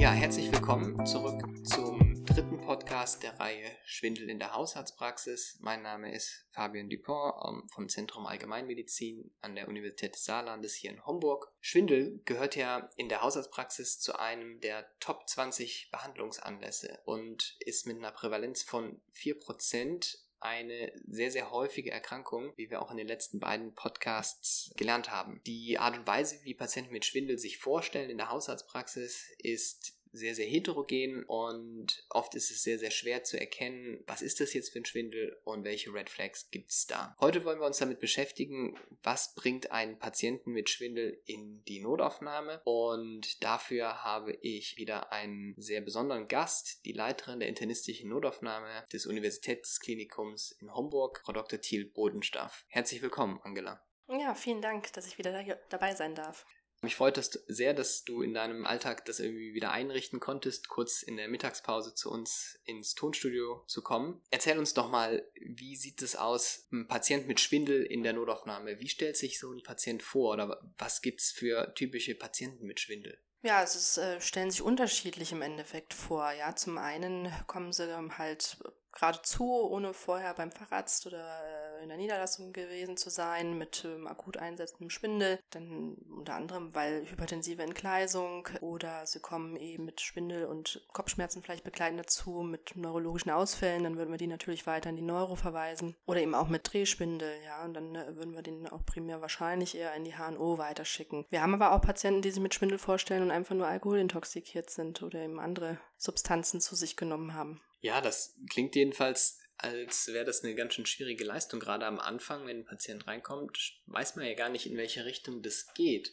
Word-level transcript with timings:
Ja, 0.00 0.12
herzlich 0.12 0.50
willkommen 0.50 1.04
zurück 1.04 1.42
zum 1.62 2.24
dritten 2.24 2.58
Podcast 2.62 3.22
der 3.22 3.38
Reihe 3.38 3.70
Schwindel 3.84 4.30
in 4.30 4.38
der 4.38 4.54
Haushaltspraxis. 4.54 5.58
Mein 5.60 5.82
Name 5.82 6.14
ist 6.14 6.46
Fabian 6.52 6.88
Dupont 6.88 7.34
ähm, 7.46 7.68
vom 7.70 7.86
Zentrum 7.86 8.24
Allgemeinmedizin 8.24 9.30
an 9.42 9.54
der 9.56 9.68
Universität 9.68 10.14
des 10.14 10.24
Saarlandes 10.24 10.74
hier 10.74 10.90
in 10.90 11.04
Homburg. 11.04 11.52
Schwindel 11.60 12.22
gehört 12.24 12.56
ja 12.56 12.88
in 12.96 13.10
der 13.10 13.20
Haushaltspraxis 13.20 14.00
zu 14.00 14.18
einem 14.18 14.58
der 14.60 14.86
Top 15.00 15.28
20 15.28 15.90
Behandlungsanlässe 15.92 17.00
und 17.04 17.58
ist 17.60 17.86
mit 17.86 17.98
einer 17.98 18.10
Prävalenz 18.10 18.62
von 18.62 19.02
4% 19.14 20.16
eine 20.40 20.92
sehr, 21.06 21.30
sehr 21.30 21.50
häufige 21.50 21.90
Erkrankung, 21.90 22.52
wie 22.56 22.70
wir 22.70 22.80
auch 22.80 22.90
in 22.90 22.96
den 22.96 23.06
letzten 23.06 23.38
beiden 23.40 23.74
Podcasts 23.74 24.72
gelernt 24.76 25.10
haben. 25.10 25.40
Die 25.46 25.78
Art 25.78 25.96
und 25.96 26.06
Weise, 26.06 26.40
wie 26.44 26.54
Patienten 26.54 26.92
mit 26.92 27.04
Schwindel 27.04 27.38
sich 27.38 27.58
vorstellen 27.58 28.10
in 28.10 28.18
der 28.18 28.30
Hausarztpraxis, 28.30 29.30
ist 29.38 29.99
sehr, 30.12 30.34
sehr 30.34 30.46
heterogen 30.46 31.24
und 31.24 32.04
oft 32.10 32.34
ist 32.34 32.50
es 32.50 32.62
sehr, 32.62 32.78
sehr 32.78 32.90
schwer 32.90 33.24
zu 33.24 33.38
erkennen, 33.38 34.02
was 34.06 34.22
ist 34.22 34.40
das 34.40 34.52
jetzt 34.54 34.72
für 34.72 34.80
ein 34.80 34.84
Schwindel 34.84 35.38
und 35.44 35.64
welche 35.64 35.92
Red 35.92 36.10
Flags 36.10 36.50
gibt 36.50 36.70
es 36.70 36.86
da. 36.86 37.16
Heute 37.20 37.44
wollen 37.44 37.60
wir 37.60 37.66
uns 37.66 37.78
damit 37.78 38.00
beschäftigen, 38.00 38.78
was 39.02 39.34
bringt 39.34 39.70
einen 39.70 39.98
Patienten 39.98 40.52
mit 40.52 40.70
Schwindel 40.70 41.20
in 41.26 41.62
die 41.64 41.80
Notaufnahme 41.80 42.60
und 42.64 43.42
dafür 43.42 44.02
habe 44.02 44.32
ich 44.42 44.76
wieder 44.76 45.12
einen 45.12 45.54
sehr 45.56 45.80
besonderen 45.80 46.28
Gast, 46.28 46.84
die 46.84 46.92
Leiterin 46.92 47.40
der 47.40 47.48
internistischen 47.48 48.10
Notaufnahme 48.10 48.84
des 48.92 49.06
Universitätsklinikums 49.06 50.52
in 50.60 50.74
Homburg, 50.74 51.20
Frau 51.24 51.32
Dr. 51.32 51.60
Thiel 51.60 51.84
Bodenstaff. 51.86 52.64
Herzlich 52.68 53.02
willkommen, 53.02 53.40
Angela. 53.42 53.82
Ja, 54.08 54.34
vielen 54.34 54.60
Dank, 54.60 54.92
dass 54.92 55.06
ich 55.06 55.18
wieder 55.18 55.44
dabei 55.68 55.94
sein 55.94 56.16
darf. 56.16 56.44
Mich 56.82 56.96
freut 56.96 57.18
es 57.18 57.30
sehr, 57.46 57.74
dass 57.74 58.04
du 58.04 58.22
in 58.22 58.32
deinem 58.32 58.64
Alltag 58.64 59.04
das 59.04 59.20
irgendwie 59.20 59.52
wieder 59.52 59.70
einrichten 59.70 60.18
konntest, 60.18 60.68
kurz 60.68 61.02
in 61.02 61.16
der 61.16 61.28
Mittagspause 61.28 61.94
zu 61.94 62.10
uns 62.10 62.58
ins 62.64 62.94
Tonstudio 62.94 63.64
zu 63.66 63.82
kommen. 63.82 64.22
Erzähl 64.30 64.58
uns 64.58 64.72
doch 64.72 64.88
mal, 64.88 65.26
wie 65.34 65.76
sieht 65.76 66.00
es 66.00 66.16
aus, 66.16 66.66
ein 66.72 66.88
Patient 66.88 67.28
mit 67.28 67.38
Schwindel 67.38 67.82
in 67.82 68.02
der 68.02 68.14
Notaufnahme? 68.14 68.80
Wie 68.80 68.88
stellt 68.88 69.18
sich 69.18 69.38
so 69.38 69.52
ein 69.52 69.62
Patient 69.62 70.02
vor 70.02 70.32
oder 70.32 70.60
was 70.78 71.02
gibt 71.02 71.20
es 71.20 71.30
für 71.30 71.74
typische 71.74 72.14
Patienten 72.14 72.66
mit 72.66 72.80
Schwindel? 72.80 73.18
Ja, 73.42 73.58
also 73.58 73.78
es 73.78 73.96
äh, 73.96 74.20
stellen 74.20 74.50
sich 74.50 74.60
unterschiedlich 74.60 75.32
im 75.32 75.42
Endeffekt 75.42 75.94
vor. 75.94 76.30
Ja, 76.32 76.54
zum 76.56 76.76
einen 76.76 77.32
kommen 77.46 77.72
sie 77.72 77.88
halt 78.18 78.58
geradezu, 78.92 79.44
ohne 79.44 79.94
vorher 79.94 80.34
beim 80.34 80.52
Facharzt 80.52 81.06
oder 81.06 81.42
in 81.82 81.88
der 81.88 81.98
Niederlassung 81.98 82.52
gewesen 82.52 82.96
zu 82.96 83.10
sein, 83.10 83.58
mit 83.58 83.84
ähm, 83.84 84.06
akut 84.06 84.36
einsetzendem 84.36 84.90
Schwindel. 84.90 85.38
Dann 85.50 85.96
unter 86.16 86.34
anderem, 86.34 86.74
weil 86.74 87.08
hypertensive 87.10 87.62
Entgleisung 87.62 88.48
oder 88.60 89.06
sie 89.06 89.20
kommen 89.20 89.56
eben 89.56 89.84
mit 89.84 90.00
Schwindel 90.00 90.46
und 90.46 90.84
Kopfschmerzen 90.92 91.42
vielleicht 91.42 91.64
begleiten 91.64 91.96
dazu, 91.96 92.42
mit 92.42 92.76
neurologischen 92.76 93.30
Ausfällen. 93.30 93.84
Dann 93.84 93.96
würden 93.96 94.10
wir 94.10 94.18
die 94.18 94.26
natürlich 94.26 94.66
weiter 94.66 94.90
in 94.90 94.96
die 94.96 95.02
Neuro 95.02 95.36
verweisen. 95.36 95.96
Oder 96.06 96.20
eben 96.20 96.34
auch 96.34 96.48
mit 96.48 96.72
Drehschwindel, 96.72 97.32
ja. 97.44 97.64
Und 97.64 97.74
dann 97.74 97.94
äh, 97.94 98.16
würden 98.16 98.34
wir 98.34 98.42
den 98.42 98.68
auch 98.68 98.84
primär 98.84 99.20
wahrscheinlich 99.20 99.76
eher 99.76 99.94
in 99.94 100.04
die 100.04 100.14
HNO 100.16 100.58
weiterschicken. 100.58 101.26
Wir 101.30 101.42
haben 101.42 101.54
aber 101.54 101.72
auch 101.72 101.80
Patienten, 101.80 102.22
die 102.22 102.30
sich 102.30 102.42
mit 102.42 102.54
Schwindel 102.54 102.78
vorstellen 102.78 103.22
und 103.22 103.30
einfach 103.30 103.54
nur 103.54 103.66
alkoholintoxikiert 103.66 104.70
sind 104.70 105.02
oder 105.02 105.20
eben 105.20 105.40
andere 105.40 105.78
Substanzen 105.96 106.60
zu 106.60 106.74
sich 106.74 106.96
genommen 106.96 107.34
haben. 107.34 107.60
Ja, 107.80 108.00
das 108.00 108.36
klingt 108.50 108.76
jedenfalls, 108.76 109.38
als 109.62 110.08
wäre 110.08 110.24
das 110.24 110.42
eine 110.42 110.54
ganz 110.54 110.74
schön 110.74 110.86
schwierige 110.86 111.24
Leistung. 111.24 111.60
Gerade 111.60 111.86
am 111.86 112.00
Anfang, 112.00 112.46
wenn 112.46 112.60
ein 112.60 112.64
Patient 112.64 113.06
reinkommt, 113.06 113.80
weiß 113.86 114.16
man 114.16 114.26
ja 114.26 114.34
gar 114.34 114.48
nicht, 114.48 114.66
in 114.66 114.76
welche 114.76 115.04
Richtung 115.04 115.42
das 115.42 115.72
geht. 115.74 116.12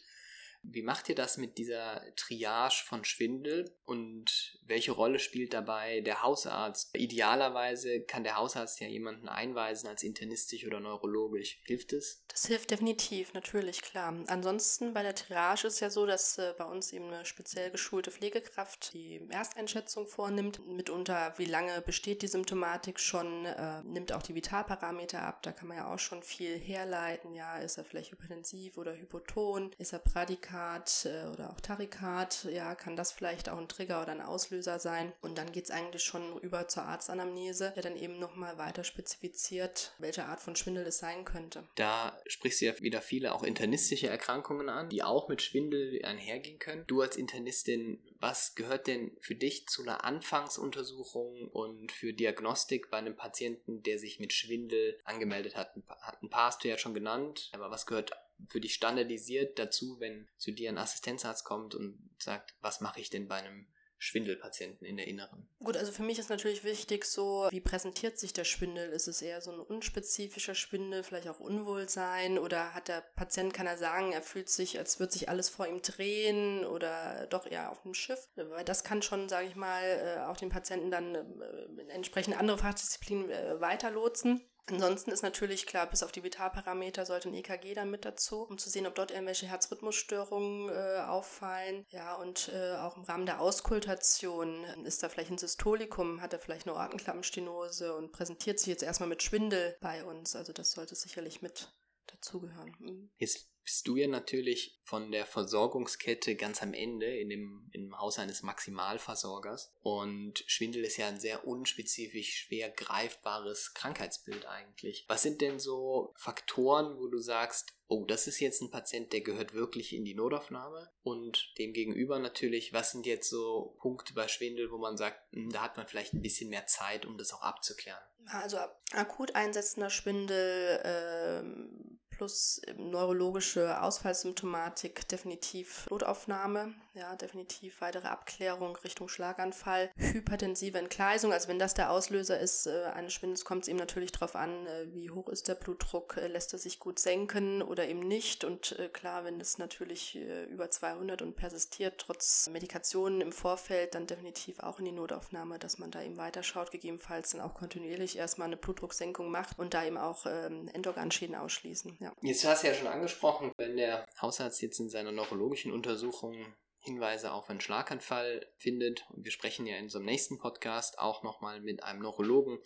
Wie 0.62 0.82
macht 0.82 1.08
ihr 1.08 1.14
das 1.14 1.36
mit 1.36 1.56
dieser 1.56 2.02
Triage 2.16 2.82
von 2.84 3.04
Schwindel 3.04 3.70
und 3.84 4.58
welche 4.66 4.92
Rolle 4.92 5.18
spielt 5.18 5.54
dabei 5.54 6.00
der 6.00 6.22
Hausarzt? 6.22 6.94
Idealerweise 6.96 8.02
kann 8.02 8.24
der 8.24 8.36
Hausarzt 8.36 8.80
ja 8.80 8.88
jemanden 8.88 9.28
einweisen 9.28 9.88
als 9.88 10.02
internistisch 10.02 10.66
oder 10.66 10.80
neurologisch. 10.80 11.60
Hilft 11.64 11.92
es? 11.92 12.24
Das 12.28 12.46
hilft 12.46 12.70
definitiv, 12.70 13.32
natürlich, 13.34 13.82
klar. 13.82 14.14
Ansonsten 14.26 14.92
bei 14.94 15.02
der 15.02 15.14
Triage 15.14 15.68
ist 15.68 15.80
ja 15.80 15.90
so, 15.90 16.06
dass 16.06 16.38
äh, 16.38 16.54
bei 16.58 16.64
uns 16.64 16.92
eben 16.92 17.06
eine 17.06 17.24
speziell 17.24 17.70
geschulte 17.70 18.10
Pflegekraft 18.10 18.92
die 18.92 19.26
Ersteinschätzung 19.30 20.06
vornimmt. 20.06 20.66
Mitunter, 20.66 21.34
wie 21.38 21.46
lange 21.46 21.80
besteht 21.82 22.22
die 22.22 22.28
Symptomatik 22.28 23.00
schon, 23.00 23.46
äh, 23.46 23.82
nimmt 23.84 24.12
auch 24.12 24.22
die 24.22 24.34
Vitalparameter 24.34 25.22
ab. 25.22 25.42
Da 25.42 25.52
kann 25.52 25.68
man 25.68 25.78
ja 25.78 25.92
auch 25.92 25.98
schon 25.98 26.22
viel 26.22 26.58
herleiten. 26.58 27.34
Ja, 27.34 27.58
ist 27.58 27.78
er 27.78 27.84
vielleicht 27.84 28.12
hypertensiv 28.12 28.76
oder 28.76 28.94
hypoton? 28.94 29.70
Ist 29.78 29.92
er 29.92 30.00
Pradikat 30.00 30.47
äh, 30.52 31.26
oder 31.32 31.50
auch 31.50 31.60
Tarikat? 31.60 32.46
Ja, 32.50 32.74
kann 32.74 32.96
das 32.96 33.12
vielleicht 33.12 33.48
auch 33.48 33.58
ein 33.58 33.68
Trigger 33.68 34.02
oder 34.02 34.12
ein 34.12 34.20
Auslöser 34.20 34.78
sein? 34.78 35.12
Und 35.20 35.38
dann 35.38 35.52
geht 35.52 35.64
es 35.64 35.70
eigentlich 35.70 36.02
schon 36.02 36.38
über 36.40 36.68
zur 36.68 36.84
Arztanamnese, 36.84 37.72
der 37.74 37.82
dann 37.82 37.96
eben 37.96 38.18
nochmal 38.18 38.58
weiter 38.58 38.84
spezifiziert, 38.84 39.92
welche 39.98 40.24
Art 40.24 40.40
von 40.40 40.56
Schwindel 40.56 40.86
es 40.86 40.98
sein 40.98 41.24
könnte. 41.24 41.64
Da 41.74 42.18
sprichst 42.26 42.60
du 42.60 42.66
ja 42.66 42.80
wieder 42.80 43.00
viele 43.00 43.34
auch 43.34 43.42
internistische 43.42 44.08
Erkrankungen 44.08 44.68
an, 44.68 44.88
die 44.88 45.02
auch 45.02 45.28
mit 45.28 45.42
Schwindel 45.42 46.04
einhergehen 46.04 46.58
können. 46.58 46.84
Du 46.86 47.02
als 47.02 47.16
Internistin, 47.16 48.02
was 48.20 48.54
gehört 48.54 48.86
denn 48.86 49.16
für 49.20 49.34
dich 49.34 49.66
zu 49.68 49.82
einer 49.82 50.04
Anfangsuntersuchung 50.04 51.48
und 51.48 51.92
für 51.92 52.12
Diagnostik 52.12 52.90
bei 52.90 52.98
einem 52.98 53.16
Patienten, 53.16 53.82
der 53.82 53.98
sich 53.98 54.20
mit 54.20 54.32
Schwindel 54.32 54.98
angemeldet 55.04 55.56
hat? 55.56 55.74
Ein 55.76 56.30
paar 56.30 56.46
hast 56.46 56.64
du 56.64 56.68
ja 56.68 56.78
schon 56.78 56.94
genannt, 56.94 57.50
aber 57.52 57.70
was 57.70 57.86
gehört 57.86 58.12
für 58.46 58.60
dich 58.60 58.74
standardisiert 58.74 59.58
dazu, 59.58 59.98
wenn 60.00 60.28
zu 60.36 60.52
dir 60.52 60.70
ein 60.70 60.78
Assistenzarzt 60.78 61.44
kommt 61.44 61.74
und 61.74 61.98
sagt, 62.18 62.54
was 62.60 62.80
mache 62.80 63.00
ich 63.00 63.10
denn 63.10 63.28
bei 63.28 63.36
einem 63.36 63.66
Schwindelpatienten 63.98 64.86
in 64.86 64.96
der 64.96 65.08
Inneren. 65.08 65.48
Gut, 65.58 65.76
also 65.76 65.90
für 65.90 66.04
mich 66.04 66.18
ist 66.18 66.30
natürlich 66.30 66.62
wichtig 66.62 67.04
so, 67.04 67.48
wie 67.50 67.60
präsentiert 67.60 68.16
sich 68.18 68.32
der 68.32 68.44
Schwindel? 68.44 68.90
Ist 68.90 69.08
es 69.08 69.20
eher 69.20 69.40
so 69.40 69.50
ein 69.50 69.58
unspezifischer 69.58 70.54
Schwindel, 70.54 71.02
vielleicht 71.02 71.28
auch 71.28 71.40
Unwohlsein 71.40 72.38
oder 72.38 72.74
hat 72.74 72.86
der 72.86 73.00
Patient, 73.16 73.52
kann 73.52 73.66
er 73.66 73.76
sagen, 73.76 74.12
er 74.12 74.22
fühlt 74.22 74.48
sich, 74.48 74.78
als 74.78 75.00
würde 75.00 75.12
sich 75.12 75.28
alles 75.28 75.48
vor 75.48 75.66
ihm 75.66 75.82
drehen 75.82 76.64
oder 76.64 77.26
doch 77.26 77.46
eher 77.46 77.72
auf 77.72 77.82
dem 77.82 77.94
Schiff? 77.94 78.28
Weil 78.36 78.64
das 78.64 78.84
kann 78.84 79.02
schon, 79.02 79.28
sage 79.28 79.48
ich 79.48 79.56
mal, 79.56 79.82
äh, 79.82 80.20
auch 80.26 80.36
den 80.36 80.48
Patienten 80.48 80.92
dann 80.92 81.14
äh, 81.16 81.82
entsprechend 81.88 82.38
andere 82.38 82.58
Fachdisziplinen 82.58 83.30
äh, 83.30 83.60
weiterlotsen. 83.60 84.40
Ansonsten 84.70 85.10
ist 85.10 85.22
natürlich 85.22 85.66
klar, 85.66 85.86
bis 85.86 86.02
auf 86.02 86.12
die 86.12 86.22
Vitalparameter 86.22 87.06
sollte 87.06 87.28
ein 87.28 87.34
EKG 87.34 87.74
dann 87.74 87.90
mit 87.90 88.04
dazu, 88.04 88.42
um 88.42 88.58
zu 88.58 88.68
sehen, 88.68 88.86
ob 88.86 88.94
dort 88.94 89.10
irgendwelche 89.10 89.46
Herzrhythmusstörungen 89.46 90.68
äh, 90.68 91.00
auffallen. 91.06 91.84
Ja, 91.88 92.14
und 92.16 92.50
äh, 92.54 92.74
auch 92.76 92.96
im 92.96 93.04
Rahmen 93.04 93.26
der 93.26 93.40
Auskultation 93.40 94.64
ist 94.84 95.02
da 95.02 95.08
vielleicht 95.08 95.30
ein 95.30 95.38
Systolikum, 95.38 96.20
hat 96.20 96.32
er 96.32 96.38
vielleicht 96.38 96.66
eine 96.66 96.76
Organklappenstenose 96.76 97.96
und 97.96 98.12
präsentiert 98.12 98.58
sich 98.58 98.68
jetzt 98.68 98.82
erstmal 98.82 99.08
mit 99.08 99.22
Schwindel 99.22 99.76
bei 99.80 100.04
uns. 100.04 100.36
Also 100.36 100.52
das 100.52 100.72
sollte 100.72 100.94
sicherlich 100.94 101.42
mit 101.42 101.72
dazugehören. 102.06 102.74
Mhm. 102.78 103.10
Jetzt 103.16 103.48
bist 103.68 103.86
du 103.86 103.96
ja 103.96 104.08
natürlich 104.08 104.80
von 104.82 105.12
der 105.12 105.26
Versorgungskette 105.26 106.36
ganz 106.36 106.62
am 106.62 106.72
Ende 106.72 107.04
in 107.18 107.28
dem, 107.28 107.68
im 107.72 107.98
Haus 107.98 108.18
eines 108.18 108.42
Maximalversorgers. 108.42 109.74
Und 109.82 110.42
Schwindel 110.46 110.84
ist 110.84 110.96
ja 110.96 111.06
ein 111.06 111.20
sehr 111.20 111.46
unspezifisch, 111.46 112.46
schwer 112.46 112.70
greifbares 112.70 113.74
Krankheitsbild 113.74 114.46
eigentlich. 114.46 115.04
Was 115.06 115.22
sind 115.22 115.42
denn 115.42 115.58
so 115.58 116.14
Faktoren, 116.16 116.98
wo 116.98 117.08
du 117.08 117.18
sagst, 117.18 117.74
oh, 117.88 118.06
das 118.06 118.26
ist 118.26 118.40
jetzt 118.40 118.62
ein 118.62 118.70
Patient, 118.70 119.12
der 119.12 119.20
gehört 119.20 119.52
wirklich 119.52 119.94
in 119.94 120.06
die 120.06 120.14
Notaufnahme? 120.14 120.90
Und 121.02 121.52
demgegenüber 121.58 122.18
natürlich, 122.18 122.72
was 122.72 122.92
sind 122.92 123.04
jetzt 123.04 123.28
so 123.28 123.76
Punkte 123.80 124.14
bei 124.14 124.28
Schwindel, 124.28 124.70
wo 124.70 124.78
man 124.78 124.96
sagt, 124.96 125.30
hm, 125.34 125.50
da 125.50 125.60
hat 125.60 125.76
man 125.76 125.86
vielleicht 125.86 126.14
ein 126.14 126.22
bisschen 126.22 126.48
mehr 126.48 126.64
Zeit, 126.64 127.04
um 127.04 127.18
das 127.18 127.34
auch 127.34 127.42
abzuklären? 127.42 128.00
Also 128.28 128.56
akut 128.92 129.34
einsetzender 129.34 129.90
Schwindel, 129.90 130.80
ähm 130.84 131.98
plus 132.18 132.60
neurologische 132.76 133.80
Ausfallsymptomatik 133.80 135.06
definitiv 135.06 135.86
Notaufnahme, 135.88 136.74
ja, 136.94 137.14
definitiv 137.14 137.80
weitere 137.80 138.08
Abklärung 138.08 138.74
Richtung 138.78 139.08
Schlaganfall, 139.08 139.90
hypertensive 139.96 140.78
Entgleisung, 140.78 141.32
also 141.32 141.46
wenn 141.46 141.60
das 141.60 141.74
der 141.74 141.92
Auslöser 141.92 142.40
ist 142.40 142.66
äh, 142.66 142.86
eines 142.86 143.12
Schwindels, 143.12 143.44
kommt 143.44 143.62
es 143.62 143.68
eben 143.68 143.78
natürlich 143.78 144.10
darauf 144.10 144.34
an, 144.34 144.66
äh, 144.66 144.92
wie 144.92 145.10
hoch 145.10 145.28
ist 145.28 145.46
der 145.46 145.54
Blutdruck, 145.54 146.16
äh, 146.16 146.26
lässt 146.26 146.52
er 146.52 146.58
sich 146.58 146.80
gut 146.80 146.98
senken 146.98 147.62
oder 147.62 147.86
eben 147.86 148.00
nicht 148.00 148.42
und 148.42 148.76
äh, 148.80 148.88
klar, 148.88 149.24
wenn 149.24 149.40
es 149.40 149.58
natürlich 149.58 150.16
äh, 150.16 150.44
über 150.46 150.70
200 150.70 151.22
und 151.22 151.36
persistiert, 151.36 151.98
trotz 151.98 152.50
Medikationen 152.50 153.20
im 153.20 153.30
Vorfeld, 153.30 153.94
dann 153.94 154.08
definitiv 154.08 154.58
auch 154.58 154.80
in 154.80 154.86
die 154.86 154.92
Notaufnahme, 154.92 155.60
dass 155.60 155.78
man 155.78 155.92
da 155.92 156.02
eben 156.02 156.16
weiterschaut, 156.16 156.72
gegebenenfalls 156.72 157.30
dann 157.30 157.42
auch 157.42 157.54
kontinuierlich 157.54 158.18
erstmal 158.18 158.48
eine 158.48 158.56
Blutdrucksenkung 158.56 159.30
macht 159.30 159.56
und 159.56 159.72
da 159.72 159.84
eben 159.84 159.98
auch 159.98 160.26
ähm, 160.26 160.68
Endorganschäden 160.72 161.36
ausschließen. 161.36 161.96
Ja. 162.00 162.07
Jetzt 162.22 162.44
hast 162.44 162.62
du 162.62 162.68
ja 162.68 162.74
schon 162.74 162.86
angesprochen, 162.86 163.52
wenn 163.56 163.76
der 163.76 164.06
Hausarzt 164.20 164.62
jetzt 164.62 164.80
in 164.80 164.90
seiner 164.90 165.12
neurologischen 165.12 165.72
Untersuchung 165.72 166.54
Hinweise 166.80 167.32
auf 167.32 167.50
einen 167.50 167.60
Schlaganfall 167.60 168.46
findet, 168.56 169.04
und 169.10 169.24
wir 169.24 169.32
sprechen 169.32 169.66
ja 169.66 169.76
in 169.76 169.84
unserem 169.84 170.04
nächsten 170.04 170.38
Podcast 170.38 170.98
auch 170.98 171.22
nochmal 171.22 171.60
mit 171.60 171.82
einem 171.82 172.00
Neurologen, 172.00 172.58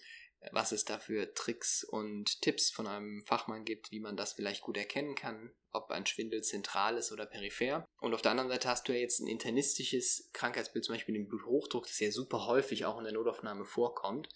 was 0.51 0.73
es 0.73 0.85
da 0.85 0.99
für 0.99 1.35
Tricks 1.35 1.85
und 1.85 2.41
Tipps 2.43 2.71
von 2.71 2.87
einem 2.87 3.23
Fachmann 3.23 3.65
gibt, 3.65 3.91
wie 3.91 4.01
man 4.01 4.17
das 4.17 4.33
vielleicht 4.33 4.63
gut 4.63 4.77
erkennen 4.77 5.15
kann, 5.15 5.53
ob 5.71 5.91
ein 5.91 6.07
Schwindel 6.07 6.43
zentral 6.43 6.97
ist 6.97 7.13
oder 7.13 7.27
peripher. 7.27 7.85
Und 8.01 8.13
auf 8.13 8.23
der 8.23 8.33
anderen 8.33 8.51
Seite 8.51 8.69
hast 8.69 8.89
du 8.89 8.93
ja 8.93 8.99
jetzt 8.99 9.21
ein 9.21 9.29
internistisches 9.29 10.31
Krankheitsbild, 10.33 10.85
zum 10.85 10.95
Beispiel 10.95 11.15
den 11.15 11.29
Bluthochdruck, 11.29 11.87
das 11.87 12.01
ja 12.01 12.11
super 12.11 12.47
häufig 12.47 12.85
auch 12.85 12.99
in 12.99 13.05
der 13.05 13.13
Notaufnahme 13.13 13.65
vorkommt. 13.65 14.29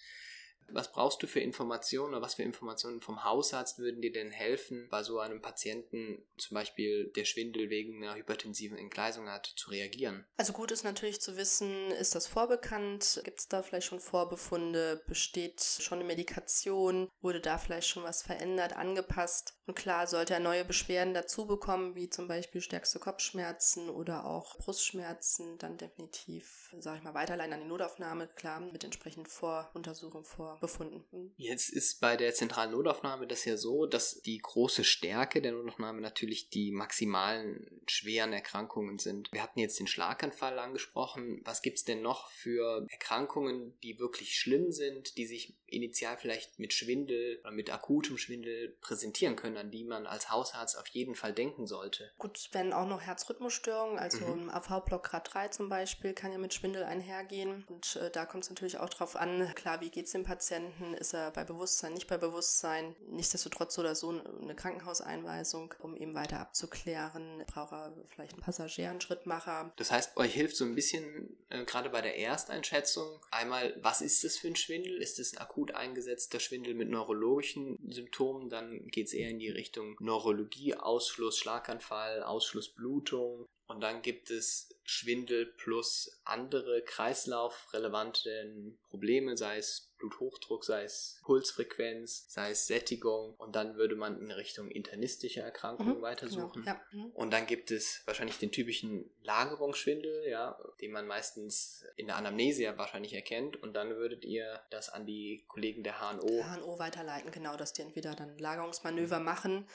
Was 0.69 0.93
brauchst 0.93 1.23
du 1.23 1.27
für 1.27 1.41
Informationen 1.41 2.15
oder 2.15 2.23
was 2.23 2.35
für 2.35 2.43
Informationen 2.43 3.01
vom 3.01 3.25
Hausarzt 3.25 3.79
würden 3.79 4.03
dir 4.03 4.13
denn 4.13 4.31
helfen, 4.31 4.89
bei 4.91 5.03
so 5.03 5.19
einem 5.21 5.41
Patienten 5.41 6.25
zum 6.37 6.55
Beispiel 6.55 7.13
der 7.15 7.25
Schwindel 7.25 7.71
wegen 7.71 8.03
einer 8.03 8.17
hypertensiven 8.17 8.79
Entgleisung 8.79 9.29
hat, 9.29 9.47
zu 9.47 9.71
reagieren? 9.71 10.25
Also 10.37 10.53
gut 10.53 10.71
ist 10.71 10.85
natürlich 10.85 11.21
zu 11.21 11.37
wissen, 11.37 11.91
ist 11.93 12.15
das 12.15 12.27
vorbekannt? 12.27 13.21
Gibt 13.25 13.41
es 13.41 13.49
da 13.49 13.63
vielleicht 13.63 13.87
schon 13.87 14.01
Vorbefunde? 14.01 15.03
Besteht 15.07 15.61
schon 15.61 15.99
eine 15.99 16.07
Medikation? 16.07 17.09
Wurde 17.21 17.41
da 17.41 17.59
vielleicht 17.59 17.89
schon 17.89 18.05
was 18.05 18.23
verändert, 18.23 18.75
angepasst? 18.75 19.55
Und 19.67 19.75
klar, 19.75 20.07
sollte 20.07 20.35
er 20.35 20.41
neue 20.41 20.65
Beschwerden 20.65 21.15
dazu 21.15 21.47
bekommen, 21.47 21.97
wie 21.97 22.09
zum 22.09 22.29
Beispiel 22.29 22.61
stärkste 22.61 23.01
Kopfschmerzen 23.01 23.91
oder 23.91 24.25
auch 24.25 24.59
Brustschmerzen, 24.59 25.59
dann 25.59 25.77
definitiv, 25.77 26.73
sage 26.79 26.99
ich 26.99 27.05
mal, 27.05 27.15
weiterleiten 27.15 27.53
an 27.53 27.61
die 27.61 27.67
Notaufnahme, 27.67 28.29
klar, 28.29 28.61
mit 28.61 28.85
entsprechenden 28.85 29.27
Voruntersuchungen 29.27 30.25
vor 30.25 30.56
befunden. 30.61 31.05
Hm. 31.11 31.33
Jetzt 31.37 31.71
ist 31.71 32.01
bei 32.01 32.17
der 32.17 32.35
zentralen 32.35 32.73
Notaufnahme 32.73 33.27
das 33.27 33.45
ja 33.45 33.57
so, 33.57 33.87
dass 33.87 34.21
die 34.23 34.39
große 34.39 34.85
Stärke 34.85 35.41
der 35.43 35.53
Notaufnahme 35.53 36.01
natürlich 36.01 36.51
die 36.51 36.71
maximalen 36.71 37.83
schweren 37.87 38.33
Erkrankungen 38.33 38.99
sind. 38.99 39.33
Wir 39.33 39.43
hatten 39.43 39.61
jetzt 39.61 39.79
den 39.79 39.87
Schlaganfall 39.87 40.59
angesprochen. 40.59 41.41
Was 41.45 41.63
gibt 41.63 41.79
es 41.79 41.85
denn 41.85 42.03
noch 42.03 42.31
für 42.31 42.87
Erkrankungen, 42.91 43.79
die 43.83 43.99
wirklich 43.99 44.39
schlimm 44.39 44.73
sind, 44.73 45.17
die 45.17 45.27
sich 45.27 45.57
initial 45.67 46.17
vielleicht 46.17 46.59
mit 46.59 46.73
Schwindel 46.73 47.41
oder 47.41 47.51
mit 47.51 47.73
akutem 47.73 48.19
Schwindel 48.19 48.77
präsentieren 48.81 49.37
können, 49.37 49.57
an 49.57 49.71
die 49.71 49.85
man 49.85 50.07
als 50.07 50.31
Hausarzt 50.31 50.79
auf 50.79 50.87
jeden 50.89 51.15
Fall 51.15 51.33
denken 51.33 51.67
sollte? 51.67 52.11
Gut, 52.19 52.49
wenn 52.53 52.73
auch 52.73 52.87
noch 52.87 53.01
Herzrhythmusstörungen, 53.01 53.99
also 53.99 54.25
mhm. 54.27 54.51
AV-Block 54.51 55.05
Grad 55.05 55.35
3 55.35 55.49
zum 55.49 55.69
Beispiel, 55.69 56.15
kann 56.15 56.33
ja 56.33 56.39
mit 56.39 56.55
Schwindel 56.55 56.85
einhergehen. 56.85 57.65
Und 57.69 57.97
äh, 57.97 58.11
da 58.11 58.27
kommt 58.27 58.45
es 58.45 58.51
natürlich 58.51 58.79
auch 58.79 58.89
drauf 58.89 59.17
an, 59.17 59.53
klar, 59.55 59.81
wie 59.81 59.91
geht 59.91 60.07
es 60.07 60.13
dem 60.13 60.25
Patienten? 60.25 60.46
Patienten 60.47 60.95
ist 60.95 61.13
er 61.13 61.33
bei 61.33 61.43
Bewusstsein, 61.43 61.95
nicht 61.95 62.07
bei 62.07 62.19
Bewusstsein. 62.19 62.95
Nichtsdestotrotz 63.09 63.75
so 63.75 63.81
oder 63.81 63.97
so 63.97 64.11
eine 64.41 64.55
Krankenhauseinweisung, 64.55 65.75
um 65.81 65.97
eben 65.97 66.15
weiter 66.15 66.39
abzuklären. 66.39 67.43
Braucht 67.49 67.73
er 67.73 67.93
vielleicht 68.07 68.35
einen 68.35 68.43
Passagier, 68.43 68.91
einen 68.91 69.01
Schrittmacher. 69.01 69.73
Das 69.75 69.91
heißt, 69.91 70.17
euch 70.17 70.35
hilft 70.35 70.55
so 70.55 70.65
ein 70.65 70.77
bisschen 70.77 71.37
äh, 71.51 71.65
gerade 71.65 71.91
bei 71.91 72.01
der 72.01 72.17
Ersteinschätzung 72.17 73.21
einmal, 73.33 73.77
was 73.83 74.01
ist 74.01 74.23
das 74.23 74.37
für 74.37 74.47
ein 74.47 74.55
Schwindel? 74.55 75.03
Ist 75.03 75.19
es 75.19 75.35
ein 75.35 75.39
akut 75.39 75.75
eingesetzter 75.75 76.39
Schwindel 76.39 76.75
mit 76.75 76.91
neurologischen 76.91 77.77
Symptomen? 77.91 78.49
Dann 78.49 78.87
geht 78.87 79.09
es 79.09 79.15
eher 79.15 79.31
in 79.31 79.41
die 79.41 79.51
Richtung 79.51 79.97
Neurologie, 79.99 80.77
Ausschluss, 80.77 81.39
Schlaganfall, 81.39 82.23
Ausschluss 82.23 82.73
Blutung. 82.73 83.49
Und 83.67 83.81
dann 83.81 84.01
gibt 84.01 84.31
es 84.31 84.69
Schwindel 84.85 85.47
plus 85.47 86.21
andere 86.25 86.83
kreislaufrelevante 86.83 88.77
Probleme, 88.89 89.37
sei 89.37 89.59
es 89.59 89.86
Bluthochdruck, 89.99 90.65
sei 90.65 90.85
es 90.85 91.21
Pulsfrequenz, 91.25 92.27
sei 92.29 92.51
es 92.51 92.67
Sättigung. 92.67 93.35
Und 93.35 93.57
dann 93.57 93.77
würde 93.77 93.97
man 93.97 94.21
in 94.21 94.31
Richtung 94.31 94.69
internistische 94.69 95.41
Erkrankungen 95.41 95.99
mhm, 95.99 96.03
weitersuchen. 96.03 96.63
Genau, 96.63 96.77
ja. 96.77 96.81
mhm. 96.93 97.11
Und 97.13 97.33
dann 97.33 97.47
gibt 97.47 97.71
es 97.71 98.03
wahrscheinlich 98.07 98.39
den 98.39 98.53
typischen 98.53 99.11
Lagerungsschwindel, 99.23 100.29
ja, 100.29 100.59
den 100.81 100.93
man 100.93 101.07
meistens 101.07 101.85
in 101.97 102.07
der 102.07 102.17
Anamnese 102.17 102.63
ja 102.63 102.79
wahrscheinlich 102.79 103.15
erkennt. 103.15 103.63
Und 103.63 103.75
dann 103.75 103.91
würdet 103.97 104.25
ihr 104.25 104.61
das 104.71 104.89
an 104.89 105.07
die 105.07 105.45
Kollegen 105.49 105.83
der 105.83 106.01
HNO, 106.01 106.27
der 106.27 106.57
HNO 106.57 106.79
weiterleiten, 106.79 107.31
genau, 107.31 107.57
dass 107.57 107.73
die 107.73 107.83
entweder 107.83 108.15
dann 108.15 108.39
Lagerungsmanöver 108.39 109.21
machen 109.21 109.67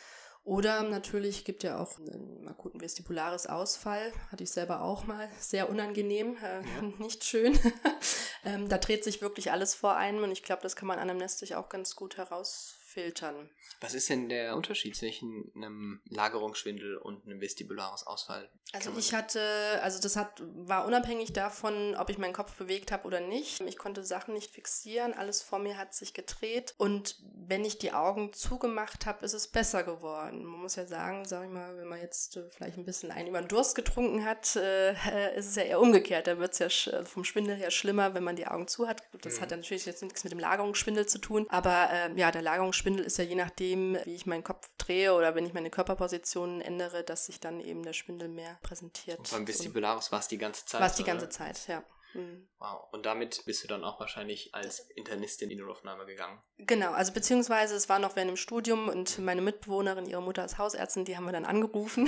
oder 0.44 0.84
natürlich 0.84 1.46
gibt 1.46 1.64
ja 1.64 1.80
auch 1.80 2.00
einen 2.00 2.48
akuten 2.48 2.82
vestibulares 2.82 3.48
Ausfall, 3.48 4.12
hatte 4.32 4.44
ich 4.44 4.52
selber 4.52 4.82
auch 4.82 5.06
mal, 5.06 5.30
sehr 5.40 5.70
unangenehm, 5.70 6.36
äh, 6.38 6.62
ja. 6.62 6.82
nicht 7.00 7.24
schön. 7.24 7.58
ähm, 8.46 8.68
da 8.68 8.78
dreht 8.78 9.04
sich 9.04 9.22
wirklich 9.22 9.52
alles 9.52 9.76
vor 9.76 9.96
einem 9.96 10.24
und 10.24 10.32
ich 10.32 10.44
glaube, 10.44 10.64
das 10.64 10.76
kann 10.76 10.88
man 10.88 11.00
anamnestisch 11.00 11.54
auch 11.54 11.70
ganz 11.70 11.96
gut 11.96 12.18
herausfinden 12.18 12.81
filtern. 12.92 13.50
Was 13.80 13.94
ist 13.94 14.10
denn 14.10 14.30
der 14.30 14.56
Unterschied 14.56 14.96
zwischen 14.96 15.52
einem 15.56 16.02
Lagerungsschwindel 16.10 16.98
und 16.98 17.26
einem 17.26 17.42
vestibulares 17.42 18.06
Ausfall? 18.06 18.50
Also 18.74 18.92
ich 18.98 19.14
hatte, 19.14 19.42
also 19.82 20.02
das 20.02 20.16
hat, 20.16 20.42
war 20.56 20.86
unabhängig 20.86 21.34
davon, 21.34 21.96
ob 21.96 22.10
ich 22.10 22.18
meinen 22.18 22.34
Kopf 22.34 22.54
bewegt 22.56 22.92
habe 22.92 23.06
oder 23.06 23.20
nicht. 23.20 23.60
Ich 23.62 23.78
konnte 23.78 24.04
Sachen 24.04 24.34
nicht 24.34 24.52
fixieren, 24.52 25.14
alles 25.14 25.42
vor 25.42 25.60
mir 25.60 25.78
hat 25.78 25.94
sich 25.94 26.14
gedreht 26.14 26.74
und 26.78 27.18
wenn 27.48 27.66
ich 27.66 27.80
die 27.80 27.92
Augen 27.92 28.32
zugemacht 28.32 29.06
habe, 29.06 29.26
ist 29.26 29.34
es 29.34 29.48
besser 29.48 29.84
geworden. 29.84 30.46
Man 30.46 30.62
muss 30.62 30.76
ja 30.76 30.86
sagen, 30.86 31.26
sag 31.26 31.46
ich 31.46 31.52
mal, 31.52 31.76
wenn 31.78 31.88
man 31.88 32.00
jetzt 32.00 32.38
äh, 32.38 32.44
vielleicht 32.50 32.78
ein 32.78 32.86
bisschen 32.86 33.12
einen 33.12 33.28
über 33.28 33.42
den 33.42 33.48
Durst 33.48 33.76
getrunken 33.76 34.24
hat, 34.24 34.56
äh, 34.56 34.92
ist 35.36 35.48
es 35.48 35.56
ja 35.56 35.64
eher 35.64 35.82
umgekehrt. 35.82 36.28
Da 36.28 36.38
wird 36.40 36.60
es 36.60 36.60
ja 36.60 37.04
vom 37.04 37.24
Schwindel 37.24 37.56
her 37.56 37.72
schlimmer, 37.72 38.14
wenn 38.14 38.24
man 38.24 38.36
die 38.36 38.48
Augen 38.48 38.68
zu 38.68 38.88
hat. 38.88 39.04
Das 39.22 39.38
mhm. 39.38 39.42
hat 39.42 39.52
ja 39.52 39.58
natürlich 39.58 39.86
jetzt 39.86 40.02
nichts 40.02 40.24
mit 40.24 40.32
dem 40.32 40.40
Lagerungsschwindel 40.40 41.08
zu 41.08 41.20
tun, 41.20 41.46
aber 41.50 41.90
äh, 41.92 42.20
ja, 42.20 42.32
der 42.32 42.42
Lagerungsschwindel 42.42 42.81
Schwindel 42.81 43.06
ist 43.06 43.18
ja 43.18 43.24
je 43.24 43.36
nachdem, 43.36 43.95
wie 44.06 44.16
ich 44.16 44.25
meinen 44.25 44.44
Kopf 44.44 44.68
drehe 44.80 45.13
oder 45.13 45.36
wenn 45.36 45.45
ich 45.45 45.54
meine 45.54 45.69
Körperpositionen 45.69 46.62
ändere, 46.62 47.04
dass 47.04 47.28
sich 47.28 47.39
dann 47.39 47.62
eben 47.62 47.83
der 47.83 47.94
Schwindel 47.94 48.28
mehr 48.28 48.57
präsentiert. 48.63 49.19
Und 49.19 49.30
beim 49.30 49.48
Vestibularis 49.48 50.12
war 50.12 50.19
es 50.19 50.28
die 50.28 50.39
ganze 50.39 50.66
Zeit? 50.66 50.81
War 50.81 50.88
es 50.88 50.95
die 50.95 51.04
ganze 51.04 51.30
Zeit, 51.30 51.68
ja. 51.68 51.83
Mhm. 52.13 52.48
Wow. 52.60 52.88
Und 52.92 53.06
damit 53.06 53.44
bist 53.46 53.63
du 53.63 53.68
dann 53.68 53.84
auch 53.84 54.00
wahrscheinlich 54.00 54.54
als 54.54 54.90
Internistin 54.96 55.50
in 55.50 55.58
die 55.58 55.62
Notaufnahme 55.62 56.06
gegangen. 56.06 56.42
Genau, 56.58 56.92
also 56.92 57.13
beziehungsweise 57.13 57.75
es 57.75 57.90
war 57.90 58.00
noch 58.00 58.16
während 58.16 58.30
dem 58.30 58.38
Studium 58.38 58.90
und 58.90 59.19
meine 59.19 59.42
Mitbewohnerin, 59.42 60.06
ihre 60.06 60.22
Mutter 60.22 60.46
ist 60.46 60.58
Hausärztin, 60.58 61.06
die 61.06 61.18
haben 61.18 61.25
wir 61.25 61.31
dann 61.31 61.46
angerufen 61.46 62.08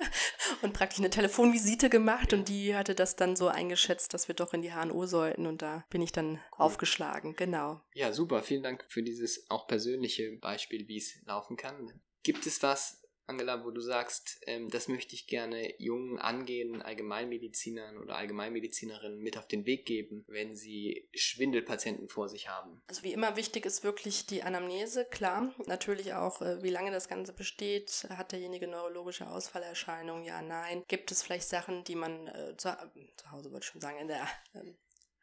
und 0.62 0.72
praktisch 0.72 0.98
eine 0.98 1.10
Telefonvisite 1.10 1.88
gemacht 1.88 2.32
und 2.32 2.48
die 2.48 2.74
hatte 2.76 2.94
das 2.94 3.16
dann 3.16 3.36
so 3.36 3.48
eingeschätzt, 3.48 4.12
dass 4.14 4.28
wir 4.28 4.34
doch 4.34 4.52
in 4.52 4.62
die 4.62 4.72
HNO 4.72 5.06
sollten 5.06 5.46
und 5.46 5.62
da 5.62 5.84
bin 5.90 6.02
ich 6.02 6.12
dann 6.12 6.32
cool. 6.32 6.40
aufgeschlagen, 6.58 7.34
genau. 7.36 7.80
Ja, 7.94 8.12
super. 8.12 8.42
Vielen 8.42 8.62
Dank 8.62 8.84
für 8.88 9.02
dieses 9.02 9.50
auch 9.50 9.66
persönliche 9.66 10.36
Beispiel, 10.40 10.86
wie 10.88 10.98
es 10.98 11.20
laufen 11.24 11.56
kann. 11.56 12.00
Gibt 12.22 12.46
es 12.46 12.62
was, 12.62 13.07
Angela, 13.28 13.64
wo 13.64 13.70
du 13.70 13.80
sagst, 13.80 14.40
ähm, 14.46 14.70
das 14.70 14.88
möchte 14.88 15.14
ich 15.14 15.26
gerne 15.26 15.74
jungen, 15.78 16.18
angehenden 16.18 16.80
Allgemeinmedizinern 16.80 17.98
oder 17.98 18.16
Allgemeinmedizinerinnen 18.16 19.18
mit 19.18 19.36
auf 19.36 19.46
den 19.46 19.66
Weg 19.66 19.84
geben, 19.84 20.24
wenn 20.28 20.56
sie 20.56 21.08
Schwindelpatienten 21.14 22.08
vor 22.08 22.28
sich 22.28 22.48
haben? 22.48 22.80
Also 22.88 23.02
wie 23.02 23.12
immer 23.12 23.36
wichtig 23.36 23.66
ist 23.66 23.84
wirklich 23.84 24.26
die 24.26 24.42
Anamnese, 24.42 25.04
klar. 25.04 25.54
Natürlich 25.66 26.14
auch, 26.14 26.40
äh, 26.40 26.62
wie 26.62 26.70
lange 26.70 26.90
das 26.90 27.08
Ganze 27.08 27.34
besteht. 27.34 28.06
Hat 28.08 28.32
derjenige 28.32 28.66
neurologische 28.66 29.28
Ausfallerscheinungen? 29.28 30.24
Ja, 30.24 30.40
nein. 30.40 30.82
Gibt 30.88 31.12
es 31.12 31.22
vielleicht 31.22 31.48
Sachen, 31.48 31.84
die 31.84 31.96
man 31.96 32.28
äh, 32.28 32.56
zu, 32.56 32.76
zu, 33.16 33.30
Hause, 33.30 33.50
würde 33.50 33.62
ich 33.62 33.70
schon 33.70 33.82
sagen, 33.82 33.98
in 33.98 34.08
der 34.08 34.26
ähm, 34.54 34.74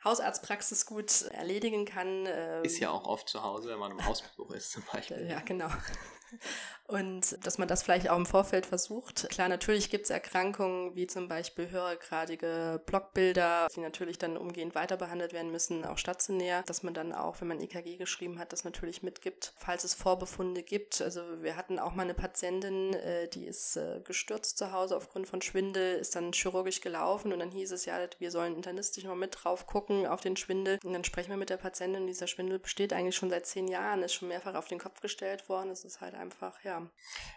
Hausarztpraxis 0.03 0.85
gut 0.85 1.23
erledigen 1.31 1.85
kann. 1.85 2.25
Ähm, 2.27 2.63
ist 2.63 2.79
ja 2.79 2.91
auch 2.91 3.05
oft 3.05 3.27
zu 3.27 3.41
Hause, 3.41 3.69
wenn 3.69 3.79
man 3.79 3.91
im 3.91 4.05
Hausbesuch 4.05 4.51
ist 4.51 4.71
zum 4.71 4.83
Beispiel. 4.91 5.27
Ja, 5.27 5.39
genau. 5.39 5.69
Und 6.87 7.43
dass 7.45 7.57
man 7.57 7.67
das 7.67 7.81
vielleicht 7.81 8.09
auch 8.09 8.17
im 8.17 8.27
Vorfeld 8.27 8.65
versucht. 8.65 9.27
Klar, 9.29 9.49
natürlich 9.49 9.89
gibt 9.89 10.05
es 10.05 10.11
Erkrankungen 10.11 10.95
wie 10.95 11.07
zum 11.07 11.27
Beispiel 11.27 11.71
höhergradige 11.71 12.81
Blockbilder, 12.85 13.67
die 13.75 13.79
natürlich 13.79 14.19
dann 14.19 14.37
umgehend 14.37 14.75
weiter 14.75 14.95
behandelt 14.95 15.33
werden 15.33 15.51
müssen, 15.51 15.83
auch 15.83 15.97
stationär. 15.97 16.63
Dass 16.67 16.83
man 16.83 16.93
dann 16.93 17.11
auch, 17.11 17.41
wenn 17.41 17.47
man 17.47 17.61
EKG 17.61 17.97
geschrieben 17.97 18.37
hat, 18.39 18.53
das 18.53 18.63
natürlich 18.63 19.01
mitgibt, 19.01 19.53
falls 19.57 19.83
es 19.83 19.95
Vorbefunde 19.95 20.61
gibt. 20.61 21.01
Also 21.01 21.21
wir 21.41 21.55
hatten 21.55 21.79
auch 21.79 21.93
mal 21.93 22.03
eine 22.03 22.13
Patientin, 22.13 22.93
äh, 22.93 23.27
die 23.29 23.45
ist 23.45 23.77
äh, 23.77 24.01
gestürzt 24.03 24.57
zu 24.57 24.71
Hause 24.71 24.95
aufgrund 24.95 25.27
von 25.27 25.41
Schwindel, 25.41 25.97
ist 25.97 26.15
dann 26.15 26.33
chirurgisch 26.33 26.81
gelaufen 26.81 27.33
und 27.33 27.39
dann 27.39 27.51
hieß 27.51 27.71
es 27.71 27.85
ja, 27.85 27.97
wir 28.19 28.31
sollen 28.31 28.55
internistisch 28.55 29.05
noch 29.05 29.15
mit 29.15 29.37
drauf 29.43 29.65
gucken 29.65 30.05
auf 30.05 30.21
den 30.21 30.37
Schwindel. 30.37 30.79
Und 30.83 30.93
dann 30.93 31.03
sprechen 31.03 31.31
wir 31.31 31.37
mit 31.37 31.49
der 31.49 31.57
Patientin, 31.57 32.07
dieser 32.07 32.27
Schwindel 32.27 32.59
besteht 32.59 32.93
eigentlich 32.93 33.15
schon 33.15 33.29
seit 33.29 33.47
zehn 33.47 33.67
Jahren, 33.67 34.03
ist 34.03 34.13
schon 34.13 34.27
mehrfach 34.27 34.55
auf 34.55 34.67
den 34.67 34.79
Kopf 34.79 35.01
gestellt 35.01 35.49
worden. 35.49 35.71
Es 35.71 35.83
ist 35.83 36.01
halt 36.01 36.14
einfach, 36.15 36.63
ja, 36.63 36.89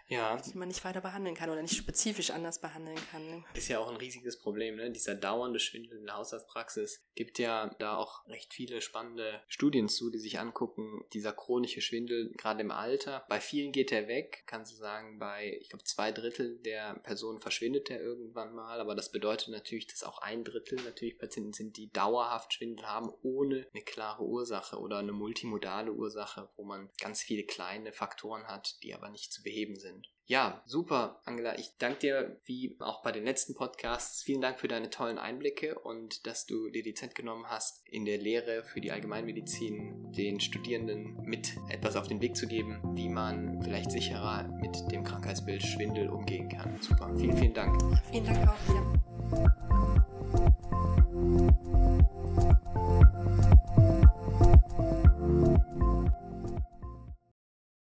ja. 0.08 0.36
Die 0.36 0.56
man 0.56 0.68
nicht 0.68 0.84
weiter 0.84 1.00
behandeln 1.00 1.34
kann 1.34 1.50
oder 1.50 1.62
nicht 1.62 1.76
spezifisch 1.76 2.30
anders 2.30 2.60
behandeln 2.60 2.98
kann. 3.10 3.44
Ist 3.54 3.68
ja 3.68 3.78
auch 3.78 3.88
ein 3.88 3.96
riesiges 3.96 4.38
Problem, 4.38 4.76
ne? 4.76 4.90
Dieser 4.90 5.14
dauernde 5.14 5.60
Schwindel 5.60 5.98
in 5.98 6.06
der 6.06 6.16
Hausarztpraxis. 6.16 7.04
Gibt 7.14 7.38
ja 7.38 7.74
da 7.78 7.96
auch 7.96 8.26
recht 8.28 8.52
viele 8.54 8.80
spannende 8.80 9.42
Studien 9.48 9.88
zu, 9.88 10.10
die 10.10 10.18
sich 10.18 10.38
angucken, 10.38 11.04
dieser 11.12 11.32
chronische 11.32 11.80
Schwindel, 11.80 12.32
gerade 12.32 12.60
im 12.60 12.70
Alter. 12.70 13.24
Bei 13.28 13.40
vielen 13.40 13.72
geht 13.72 13.92
er 13.92 14.08
weg, 14.08 14.44
kannst 14.46 14.72
du 14.72 14.76
sagen, 14.76 15.18
bei, 15.18 15.58
ich 15.60 15.68
glaube, 15.68 15.84
zwei 15.84 16.12
Drittel 16.12 16.58
der 16.58 16.94
Personen 17.02 17.40
verschwindet 17.40 17.90
er 17.90 18.00
irgendwann 18.00 18.54
mal, 18.54 18.80
aber 18.80 18.94
das 18.94 19.10
bedeutet 19.10 19.48
natürlich, 19.48 19.86
dass 19.86 20.02
auch 20.02 20.18
ein 20.18 20.44
Drittel 20.44 20.80
natürlich 20.82 21.18
Patienten 21.18 21.52
sind, 21.52 21.76
die 21.76 21.90
dauerhaft 21.90 22.54
Schwindel 22.54 22.86
haben, 22.86 23.12
ohne 23.22 23.66
eine 23.72 23.82
klare 23.82 24.24
Ursache 24.24 24.78
oder 24.78 24.98
eine 24.98 25.12
multimodale 25.12 25.92
Ursache, 25.92 26.48
wo 26.56 26.64
man 26.64 26.90
ganz 27.00 27.22
viele 27.22 27.44
kleine 27.44 27.92
Faktoren 27.92 28.46
hat, 28.46 28.67
die 28.82 28.94
aber 28.94 29.10
nicht 29.10 29.32
zu 29.32 29.42
beheben 29.42 29.76
sind. 29.76 30.08
Ja, 30.28 30.62
super, 30.66 31.22
Angela. 31.24 31.58
Ich 31.58 31.70
danke 31.78 32.00
dir, 32.00 32.40
wie 32.44 32.76
auch 32.80 33.02
bei 33.02 33.12
den 33.12 33.24
letzten 33.24 33.54
Podcasts, 33.54 34.22
vielen 34.22 34.42
Dank 34.42 34.60
für 34.60 34.68
deine 34.68 34.90
tollen 34.90 35.18
Einblicke 35.18 35.78
und 35.78 36.26
dass 36.26 36.44
du 36.44 36.68
dir 36.68 36.82
die 36.82 36.92
Zeit 36.92 37.14
genommen 37.14 37.46
hast, 37.46 37.80
in 37.88 38.04
der 38.04 38.18
Lehre 38.18 38.62
für 38.62 38.82
die 38.82 38.92
Allgemeinmedizin 38.92 40.12
den 40.12 40.38
Studierenden 40.38 41.16
mit 41.22 41.56
etwas 41.70 41.96
auf 41.96 42.08
den 42.08 42.20
Weg 42.20 42.36
zu 42.36 42.46
geben, 42.46 42.78
wie 42.94 43.08
man 43.08 43.62
vielleicht 43.62 43.90
sicherer 43.90 44.46
mit 44.60 44.92
dem 44.92 45.02
Krankheitsbild 45.02 45.62
Schwindel 45.62 46.10
umgehen 46.10 46.50
kann. 46.50 46.76
Super, 46.82 47.10
vielen, 47.16 47.36
vielen 47.38 47.54
Dank. 47.54 47.80
Vielen 48.10 48.26
Dank 48.26 48.48
auch. 48.48 48.68
Ja. 48.68 48.98